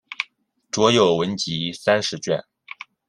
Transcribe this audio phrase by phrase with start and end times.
[0.71, 2.41] 着有文集三十卷。